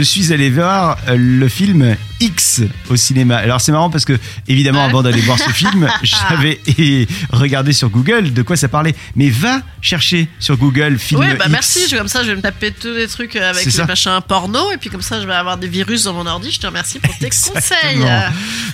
Je 0.00 0.04
suis 0.06 0.32
allé 0.32 0.48
voir 0.48 0.96
euh, 1.08 1.16
le 1.18 1.46
film 1.46 1.94
X 2.20 2.62
au 2.88 2.96
cinéma. 2.96 3.36
Alors 3.36 3.60
c'est 3.60 3.70
marrant 3.70 3.90
parce 3.90 4.06
que 4.06 4.18
évidemment 4.48 4.82
avant 4.82 5.02
d'aller 5.02 5.20
voir 5.20 5.38
ce 5.38 5.50
film, 5.50 5.86
j'avais 6.02 6.58
regardé 7.32 7.74
sur 7.74 7.90
Google 7.90 8.32
de 8.32 8.40
quoi 8.40 8.56
ça 8.56 8.68
parlait. 8.68 8.94
Mais 9.14 9.28
va 9.28 9.60
chercher 9.82 10.26
sur 10.38 10.56
Google 10.56 10.98
film 10.98 11.20
bah 11.20 11.34
X. 11.34 11.48
merci. 11.50 11.80
Je, 11.90 11.96
comme 11.96 12.08
ça, 12.08 12.22
je 12.24 12.30
vais 12.30 12.36
me 12.36 12.40
taper 12.40 12.70
tous 12.72 12.94
les 12.94 13.06
trucs 13.08 13.36
avec 13.36 13.62
C'est 13.62 13.70
ça. 13.70 13.82
les 13.82 13.88
machins 13.88 14.18
porno. 14.26 14.72
Et 14.72 14.78
puis 14.78 14.88
comme 14.88 15.02
ça, 15.02 15.20
je 15.20 15.26
vais 15.26 15.34
avoir 15.34 15.58
des 15.58 15.68
virus 15.68 16.04
dans 16.04 16.14
mon 16.14 16.24
ordi. 16.24 16.50
Je 16.50 16.60
te 16.60 16.66
remercie 16.66 16.98
pour 16.98 17.14
tes 17.18 17.28
conseils. 17.28 18.00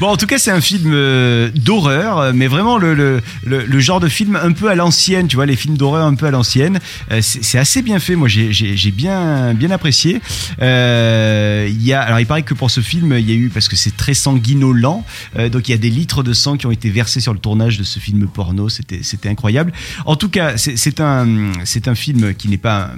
Bon, 0.00 0.08
en 0.08 0.18
tout 0.18 0.26
cas, 0.26 0.36
c'est 0.38 0.50
un 0.50 0.60
film 0.60 0.90
euh, 0.92 1.48
d'horreur, 1.54 2.34
mais 2.34 2.48
vraiment 2.48 2.76
le, 2.76 2.92
le, 2.92 3.22
le, 3.46 3.64
le 3.64 3.80
genre 3.80 4.00
de 4.00 4.08
film 4.10 4.36
un 4.36 4.52
peu 4.52 4.68
à 4.68 4.74
l'ancienne, 4.74 5.26
tu 5.26 5.36
vois, 5.36 5.46
les 5.46 5.56
films 5.56 5.78
d'horreur 5.78 6.04
un 6.06 6.16
peu 6.16 6.26
à 6.26 6.30
l'ancienne. 6.30 6.80
Euh, 7.12 7.20
c'est 7.22 7.58
assez 7.58 7.80
bien 7.80 7.98
fait, 7.98 8.14
moi 8.14 8.28
j'ai- 8.28 8.52
bien, 8.92 9.54
bien 9.54 9.70
apprécié. 9.70 10.20
Euh, 10.60 11.13
il 11.68 11.82
y 11.84 11.92
a, 11.92 12.00
alors, 12.02 12.20
il 12.20 12.26
paraît 12.26 12.42
que 12.42 12.54
pour 12.54 12.70
ce 12.70 12.80
film, 12.80 13.14
il 13.18 13.28
y 13.28 13.32
a 13.32 13.36
eu, 13.36 13.48
parce 13.48 13.68
que 13.68 13.76
c'est 13.76 13.96
très 13.96 14.14
sanguinolent, 14.14 15.04
euh, 15.38 15.48
donc 15.48 15.68
il 15.68 15.72
y 15.72 15.74
a 15.74 15.78
des 15.78 15.90
litres 15.90 16.22
de 16.22 16.32
sang 16.32 16.56
qui 16.56 16.66
ont 16.66 16.70
été 16.70 16.90
versés 16.90 17.20
sur 17.20 17.32
le 17.32 17.38
tournage 17.38 17.78
de 17.78 17.84
ce 17.84 17.98
film 17.98 18.26
porno, 18.26 18.68
c'était 18.68 19.28
incroyable. 19.28 19.72
En 20.06 20.16
tout 20.16 20.28
cas, 20.28 20.56
c'est 20.56 21.00
un, 21.00 21.52
un 21.86 21.94
film 21.94 22.34
qui 22.34 22.48
n'est 22.48 22.56
pas 22.58 22.90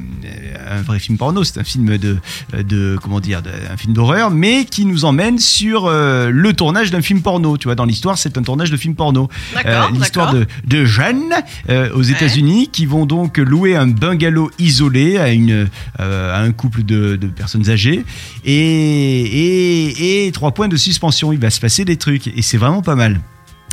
un, 0.68 0.78
un 0.78 0.82
vrai 0.82 0.98
film 0.98 1.18
porno, 1.18 1.44
c'est 1.44 1.58
un 1.60 1.64
film 1.64 1.98
de, 1.98 2.16
de 2.58 2.98
comment 3.02 3.20
dire, 3.20 3.42
de- 3.42 3.50
un 3.72 3.76
film 3.76 3.92
d'horreur, 3.94 4.30
mais 4.30 4.64
qui 4.64 4.84
nous 4.86 5.04
emmène 5.04 5.38
sur 5.38 5.86
euh, 5.86 6.30
le 6.30 6.52
tournage 6.52 6.90
d'un 6.90 7.02
film 7.02 7.20
porno. 7.22 7.56
Tu 7.56 7.68
vois, 7.68 7.74
dans 7.74 7.84
l'histoire, 7.84 8.16
c'est 8.18 8.38
un 8.38 8.42
tournage 8.42 8.70
de 8.70 8.76
film 8.76 8.94
porno. 8.94 9.28
D'accord, 9.54 9.90
L'histoire 9.92 10.32
de, 10.32 10.46
de 10.66 10.84
jeunes 10.84 11.32
euh, 11.68 11.90
aux 11.94 12.02
États-Unis 12.02 12.68
qui 12.72 12.86
vont 12.86 13.06
donc 13.06 13.38
louer 13.38 13.76
un 13.76 13.86
bungalow 13.86 14.50
isolé 14.58 15.18
à, 15.18 15.30
une, 15.30 15.68
euh, 16.00 16.34
à 16.34 16.40
un 16.40 16.52
couple 16.52 16.82
de, 16.84 17.16
de 17.16 17.26
personnes 17.26 17.68
âgées. 17.70 18.04
Et, 18.44 18.54
et, 18.54 20.26
et 20.26 20.32
trois 20.32 20.52
points 20.52 20.68
de 20.68 20.76
suspension. 20.76 21.32
Il 21.32 21.38
va 21.38 21.50
se 21.50 21.60
passer 21.60 21.84
des 21.84 21.96
trucs. 21.96 22.28
Et 22.28 22.42
c'est 22.42 22.58
vraiment 22.58 22.82
pas 22.82 22.94
mal. 22.94 23.20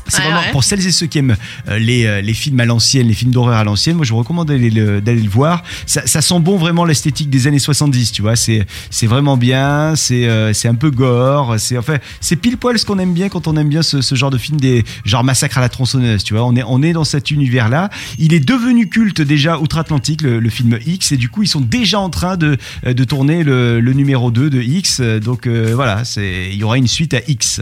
C'est 0.08 0.18
Ouais, 0.18 0.24
vraiment 0.26 0.42
ouais. 0.42 0.52
pour 0.52 0.64
celles 0.64 0.86
et 0.86 0.92
ceux 0.92 1.06
qui 1.08 1.18
aiment 1.20 1.36
euh, 1.70 1.80
les, 1.80 2.06
euh, 2.06 2.22
les 2.22 2.34
films 2.34 2.60
à 2.60 2.66
l'ancienne, 2.66 3.08
les 3.08 3.14
films 3.14 3.32
d'horreur 3.32 3.58
à 3.58 3.64
l'ancienne. 3.64 3.96
Moi, 3.96 4.06
je 4.06 4.12
vous 4.12 4.20
recommande 4.20 4.48
d'aller 4.48 4.70
le, 4.70 5.30
voir. 5.30 5.64
Ça, 5.86 6.06
ça 6.06 6.22
sent 6.22 6.40
bon 6.40 6.58
vraiment 6.58 6.86
l'esthétique 6.86 7.30
des 7.30 7.48
années 7.48 7.60
70, 7.60 8.12
tu 8.12 8.22
vois. 8.22 8.36
C'est, 8.36 8.66
c'est 8.90 9.08
vraiment 9.08 9.38
bien. 9.38 9.96
C'est, 9.96 10.28
euh, 10.28 10.54
c'est 10.54 10.68
un 10.68 10.76
peu 10.76 10.92
gore. 10.92 11.56
C'est, 11.58 11.78
enfin, 11.78 11.98
c'est 12.22 12.36
pile 12.36 12.58
poil 12.58 12.78
ce 12.78 12.86
qu'on 12.86 13.00
aime 13.00 13.14
bien 13.14 13.30
quand 13.30 13.48
on 13.48 13.56
aime 13.58 13.70
bien 13.70 13.82
ce, 13.82 14.02
ce 14.02 14.16
genre 14.16 14.30
de 14.32 14.38
film 14.38 14.60
des, 14.60 14.84
genre 15.06 15.24
massacre 15.24 15.58
à 15.58 15.62
la 15.62 15.70
tronçonneuse, 15.70 16.24
tu 16.24 16.34
vois. 16.34 16.44
On 16.46 16.56
est, 16.56 16.64
on 16.68 16.82
est 16.84 16.94
dans 16.94 17.04
cet 17.06 17.32
univers-là. 17.32 17.90
Il 18.20 18.34
est 18.34 18.40
devenu 18.46 18.90
culte 18.90 19.22
déjà 19.22 19.58
outre-Atlantique, 19.60 20.22
le, 20.22 20.40
le 20.40 20.50
film 20.50 20.78
X. 20.86 21.12
Et 21.14 21.18
du 21.18 21.30
coup, 21.30 21.44
ils 21.44 21.48
sont 21.48 21.62
déjà 21.62 22.00
en 22.00 22.10
train 22.10 22.38
de, 22.38 22.58
de 22.86 23.04
tourner 23.04 23.44
le, 23.44 23.80
le 23.80 23.94
numéro 23.94 24.32
2 24.32 24.50
de 24.50 24.62
X. 24.62 25.02
Donc, 25.02 25.48
euh, 25.48 25.72
voilà, 25.76 26.04
c'est, 26.06 26.50
il 26.52 26.58
y 26.58 26.64
aura 26.64 26.78
une 26.78 26.88
suite 26.88 27.14
à 27.14 27.20
X. 27.28 27.62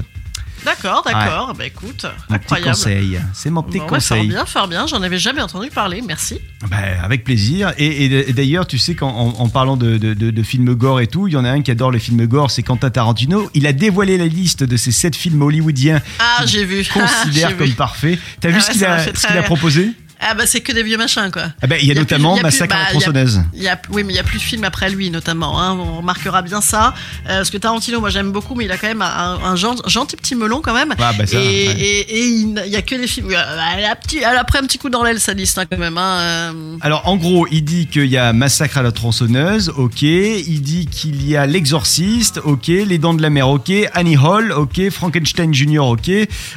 D'accord, 0.66 1.04
d'accord. 1.06 1.54
Bah 1.58 1.66
écoute, 1.66 2.06
Mon 2.30 2.38
petit 2.38 2.62
conseil. 2.62 3.20
C'est 3.34 3.50
mon 3.50 3.64
petit 3.64 3.80
Bon, 3.80 3.84
ouais, 3.86 3.90
fort 3.90 3.98
conseil. 3.98 4.28
bien, 4.28 4.46
fort 4.46 4.68
bien. 4.68 4.86
J'en 4.88 5.02
avais 5.02 5.18
jamais 5.18 5.42
entendu 5.42 5.70
parler. 5.70 6.02
Merci. 6.06 6.40
Ben, 6.70 6.78
avec 7.04 7.24
plaisir. 7.24 7.74
Et, 7.78 8.06
et- 8.06 8.30
et 8.30 8.34
d'ailleurs, 8.34 8.68
tu 8.68 8.78
sais 8.78 8.94
qu'en 8.96 9.10
en, 9.10 9.28
en 9.42 9.50
parlant 9.50 9.76
de, 9.78 9.98
de, 9.98 10.14
de- 10.14 10.30
de 10.32 10.44
films 10.44 10.74
gore 10.76 11.00
et 11.02 11.08
tout, 11.08 11.28
il 11.28 11.34
y 11.34 11.38
en 11.38 11.46
a 11.46 11.50
un 11.50 11.62
qui 11.62 11.72
adore 11.72 11.92
les 11.92 12.00
films 12.00 12.26
gore, 12.28 12.52
c'est 12.52 12.62
Quentin 12.64 12.90
Tarantino. 12.92 13.50
Il 13.54 13.66
a 13.66 13.74
dévoilé 13.74 14.18
la 14.18 14.28
liste 14.28 14.64
de 14.64 14.78
ses 14.78 14.92
sept 14.92 15.16
films 15.16 15.42
hollywoodiens 15.42 16.00
Ah, 16.20 16.46
j'ai 16.46 16.64
vu. 16.66 16.86
considère 16.94 17.58
comme 17.58 17.68
vu. 17.68 17.74
parfaits. 17.74 18.20
T'as 18.40 18.50
vu 18.50 18.56
Ah 18.58 18.62
ce 18.62 18.68
ouais, 18.68 18.72
qu'il 18.74 18.82
ça 18.82 18.88
m'a 18.90 18.94
a, 18.96 19.00
fait 19.00 19.18
ce 19.18 19.28
qu'il 19.28 19.38
a 19.38 19.44
proposé? 19.44 19.92
Ah 20.24 20.34
bah 20.36 20.46
c'est 20.46 20.62
que 20.62 20.72
des 20.72 20.84
vieux 20.84 20.98
machins 20.98 21.30
quoi. 21.32 21.44
ah 21.62 21.68
ben, 21.68 21.78
Il 21.82 21.88
y 21.88 21.92
a 21.92 21.94
y 21.94 21.98
notamment 21.98 22.34
plus- 22.36 22.42
il 22.42 22.44
y 22.44 22.46
a 22.46 22.50
plus- 22.50 22.60
Massacre 22.60 22.76
à 22.76 22.78
la 22.80 22.84
bah, 22.86 22.90
il 22.92 22.94
y 22.94 22.98
a- 22.98 23.02
tronçonneuse. 23.02 23.42
Y 23.56 23.68
a, 23.68 23.82
oui, 23.90 24.04
mais 24.04 24.14
il 24.14 24.16
y 24.16 24.20
a 24.20 24.24
plus 24.24 24.38
de 24.38 24.44
films 24.44 24.64
après 24.64 24.90
lui, 24.90 25.10
notamment. 25.10 25.60
hein, 25.62 25.74
on 25.80 25.98
remarquera 25.98 26.42
bien 26.42 26.62
ça. 26.62 26.94
Euh, 27.28 27.38
parce 27.38 27.50
que 27.50 27.58
Tarantino, 27.58 28.00
moi 28.00 28.10
j'aime 28.10 28.32
beaucoup, 28.32 28.54
mais 28.56 28.66
il 28.66 28.72
a 28.72 28.78
quand 28.78 28.88
même 28.88 29.02
un, 29.02 29.40
un 29.44 29.56
gen- 29.56 29.82
gentil 29.88 30.16
petit 30.18 30.36
melon 30.36 30.62
quand 30.62 30.74
même. 30.74 30.94
Ah, 31.00 31.14
bah, 31.18 31.26
ça, 31.26 31.38
et, 31.38 31.40
ouais. 31.68 31.76
et- 31.80 32.18
et 32.20 32.26
il 32.28 32.48
n'y 32.54 32.76
a 32.76 32.82
que 32.82 32.96
les 32.96 33.08
films. 33.08 33.30
Elle 33.32 33.86
a, 33.86 33.96
petit, 33.96 34.18
elle 34.20 34.38
a 34.38 34.44
pris 34.44 34.60
un 34.60 34.64
petit 34.64 34.78
coup 34.78 34.90
dans 34.90 35.04
l'aile, 35.04 35.20
sa 35.20 35.34
liste 35.34 35.58
hein, 35.58 35.66
quand 35.70 35.78
même. 35.80 35.98
hein, 35.98 36.18
euh. 36.20 36.78
Alors 36.82 37.08
en 37.08 37.18
gros, 37.18 37.48
il 37.52 37.64
dit 37.64 37.88
qu'il 37.88 38.06
y 38.06 38.18
a 38.18 38.32
Massacre 38.34 38.78
à 38.78 38.82
la 38.84 38.92
tronçonneuse, 38.92 39.70
ok. 39.76 40.02
Il 40.04 40.62
dit 40.62 40.86
qu'il 40.88 41.28
y 41.28 41.36
a 41.36 41.46
L'Exorciste, 41.46 42.40
ok. 42.44 42.68
Les 42.68 42.98
Dents 42.98 43.14
de 43.14 43.22
la 43.22 43.30
Mer, 43.30 43.48
ok. 43.50 43.72
Annie 43.94 44.18
Hall, 44.18 44.52
ok. 44.52 44.90
Frankenstein 44.92 45.54
Junior, 45.54 45.88
ok. 45.88 46.12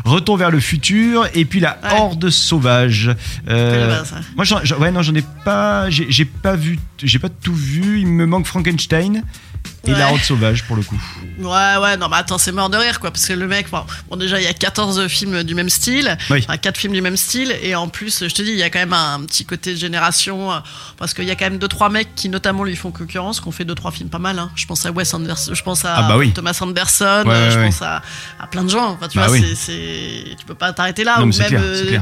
Retour 0.04 0.36
vers 0.36 0.50
le 0.50 0.60
futur, 0.60 1.26
et 1.34 1.44
puis 1.44 1.60
la 1.60 1.78
Ouais. 1.84 1.90
Horde 1.98 2.30
sauvage. 2.30 3.10
Euh, 3.48 3.53
Bas, 3.88 4.04
ça. 4.04 4.16
moi, 4.36 4.44
j'en- 4.44 4.64
j'en- 4.64 4.78
ouais, 4.78 4.90
non, 4.90 5.02
j'en 5.02 5.14
ai 5.14 5.24
pas, 5.44 5.88
j'ai 5.90 6.10
j'ai 6.10 6.24
pas 6.24 6.56
vu, 6.56 6.78
j'ai 7.02 7.18
pas 7.18 7.28
tout 7.28 7.54
vu. 7.54 8.00
Il 8.00 8.06
me 8.06 8.26
manque 8.26 8.46
Frankenstein 8.46 9.22
et 9.86 9.92
la. 9.92 10.10
Horde 10.10 10.20
sauvage 10.22 10.64
pour 10.64 10.76
le 10.76 10.82
coup. 10.82 11.00
Ouais, 11.38 11.76
ouais, 11.82 11.96
non, 11.96 12.08
mais 12.08 12.16
attends, 12.18 12.38
c'est 12.38 12.52
mort 12.52 12.70
de 12.70 12.76
rire, 12.76 13.00
quoi. 13.00 13.10
Parce 13.10 13.26
que 13.26 13.32
le 13.32 13.48
mec, 13.48 13.68
bon, 13.70 13.84
bon, 14.08 14.16
déjà, 14.16 14.40
il 14.40 14.44
y 14.44 14.48
a 14.48 14.52
14 14.54 15.08
films 15.08 15.42
du 15.42 15.54
même 15.54 15.68
style. 15.68 16.16
Oui. 16.30 16.44
Enfin, 16.46 16.56
4 16.56 16.76
films 16.78 16.92
du 16.92 17.00
même 17.02 17.16
style. 17.16 17.54
Et 17.62 17.74
en 17.74 17.88
plus, 17.88 18.24
je 18.28 18.32
te 18.34 18.42
dis, 18.42 18.52
il 18.52 18.58
y 18.58 18.62
a 18.62 18.70
quand 18.70 18.78
même 18.78 18.92
un, 18.92 19.20
petit 19.24 19.44
côté 19.44 19.72
de 19.74 19.78
génération. 19.78 20.52
euh, 20.52 20.58
Parce 20.96 21.12
qu'il 21.12 21.24
y 21.24 21.30
a 21.30 21.34
quand 21.34 21.50
même 21.50 21.58
2-3 21.58 21.90
mecs 21.90 22.14
qui, 22.14 22.28
notamment, 22.28 22.62
lui 22.64 22.76
font 22.76 22.92
concurrence, 22.92 23.40
qui 23.40 23.48
ont 23.48 23.52
fait 23.52 23.64
2-3 23.64 23.92
films 23.92 24.08
pas 24.10 24.18
mal. 24.20 24.38
Hein. 24.38 24.50
Je 24.54 24.66
pense 24.66 24.86
à 24.86 24.92
Wes 24.92 25.12
Anderson, 25.12 25.52
je 25.54 25.62
pense 25.62 25.84
à 25.84 25.96
Ah 25.96 26.02
bah 26.08 26.16
oui. 26.16 26.32
Thomas 26.32 26.56
Anderson, 26.60 27.24
Ouais, 27.26 27.34
euh, 27.34 27.50
je 27.50 27.58
ouais. 27.58 27.64
pense 27.66 27.82
à, 27.82 28.00
à 28.38 28.46
plein 28.46 28.62
de 28.62 28.70
gens. 28.70 28.90
Enfin, 28.92 29.08
tu 29.08 29.18
Bah 29.18 29.26
vois, 29.26 29.36
oui. 29.36 29.44
c'est, 29.44 29.54
c'est- 29.56 30.36
tu 30.38 30.44
peux 30.46 30.54
pas 30.54 30.72
t'arrêter 30.72 31.02
là. 31.02 31.16
Non, 31.18 31.24
ou 31.24 31.36
même, 31.36 31.48
clair, 31.48 31.60
euh, 31.62 31.98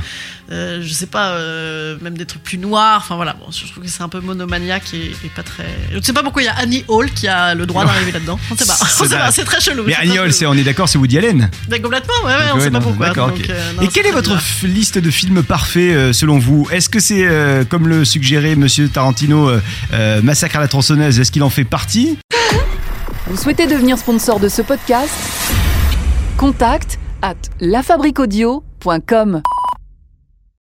euh, 0.50 0.80
je 0.82 0.92
sais 0.92 1.06
pas, 1.06 1.30
euh, 1.30 1.96
même 2.02 2.18
des 2.18 2.26
trucs 2.26 2.42
plus 2.42 2.58
noirs. 2.58 2.98
Enfin 2.98 3.16
voilà, 3.16 3.32
bon, 3.32 3.46
je 3.50 3.70
trouve 3.72 3.82
que 3.82 3.88
c'est 3.88 4.02
un 4.02 4.08
peu 4.10 4.20
monomaniaque 4.20 4.92
et, 4.92 5.12
et 5.24 5.28
pas 5.34 5.42
très. 5.42 5.64
Je 5.90 5.96
ne 5.96 6.02
sais 6.02 6.12
pas 6.12 6.22
pourquoi 6.22 6.42
il 6.42 6.46
y 6.46 6.48
a 6.48 6.54
Annie 6.56 6.84
Hall 6.88 7.10
qui 7.10 7.28
a 7.28 7.54
le 7.54 7.64
droit 7.64 7.71
d'arriver 7.72 8.12
là-dedans. 8.12 8.38
On 8.50 8.56
sait 8.56 8.66
pas. 8.66 8.74
C'est 8.74 8.84
On 9.02 9.08
sait 9.08 9.16
pas, 9.16 9.30
c'est 9.30 9.44
très 9.44 9.60
chelou. 9.60 9.84
Mais 9.86 9.94
c'est, 10.30 10.46
on 10.46 10.54
est 10.54 10.62
d'accord, 10.62 10.88
c'est 10.88 10.98
Woody 10.98 11.18
Allen. 11.18 11.50
Mais 11.70 11.80
complètement, 11.80 12.14
ouais, 12.24 12.30
ouais, 12.32 12.38
on 12.52 12.56
ouais, 12.58 12.64
sait 12.64 12.70
pas 12.70 12.80
pourquoi. 12.80 13.06
d'accord, 13.08 13.28
donc, 13.28 13.38
ok. 13.38 13.50
euh, 13.50 13.72
non, 13.76 13.82
Et 13.82 13.88
quelle 13.88 14.06
est 14.06 14.12
votre 14.12 14.36
liste 14.64 14.98
de 14.98 15.10
films 15.10 15.42
parfaits 15.42 15.92
euh, 15.92 16.12
selon 16.12 16.38
vous? 16.38 16.68
Est-ce 16.70 16.88
que 16.88 17.00
c'est, 17.00 17.26
euh, 17.26 17.64
comme 17.64 17.88
le 17.88 18.04
suggérait 18.04 18.54
Monsieur 18.56 18.88
Tarantino, 18.88 19.50
Massacre 20.22 20.56
à 20.56 20.60
la 20.60 20.68
tronçonneuse 20.68 21.18
Est-ce 21.20 21.32
qu'il 21.32 21.42
en 21.42 21.50
fait 21.50 21.64
partie? 21.64 22.18
Vous 23.26 23.36
souhaitez 23.36 23.66
devenir 23.66 23.98
sponsor 23.98 24.40
de 24.40 24.48
ce 24.48 24.62
podcast? 24.62 25.12
Contact 26.36 26.98
à 27.22 27.34
lafabriquaudio.com. 27.60 29.42